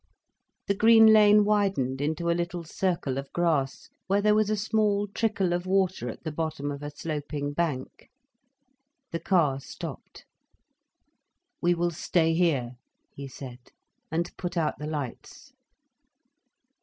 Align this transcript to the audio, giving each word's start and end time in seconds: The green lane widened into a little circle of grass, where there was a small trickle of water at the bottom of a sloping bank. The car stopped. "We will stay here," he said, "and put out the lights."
The 0.65 0.73
green 0.73 1.13
lane 1.13 1.45
widened 1.45 2.01
into 2.01 2.31
a 2.31 2.33
little 2.33 2.63
circle 2.63 3.19
of 3.19 3.31
grass, 3.33 3.87
where 4.07 4.19
there 4.19 4.33
was 4.33 4.49
a 4.49 4.57
small 4.57 5.07
trickle 5.07 5.53
of 5.53 5.67
water 5.67 6.09
at 6.09 6.23
the 6.23 6.31
bottom 6.31 6.71
of 6.71 6.81
a 6.81 6.89
sloping 6.89 7.53
bank. 7.53 8.09
The 9.11 9.19
car 9.19 9.59
stopped. 9.59 10.25
"We 11.61 11.75
will 11.75 11.91
stay 11.91 12.33
here," 12.33 12.77
he 13.13 13.27
said, 13.27 13.59
"and 14.09 14.35
put 14.37 14.57
out 14.57 14.79
the 14.79 14.87
lights." 14.87 15.53